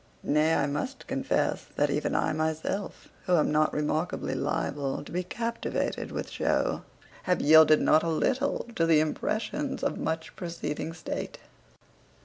[0.23, 5.21] Nay, I must confess, that even I myself, who am not remarkably liable to be
[5.21, 6.81] captivated with show,
[7.29, 11.37] have yielded not a little to the impressions of much preceding state.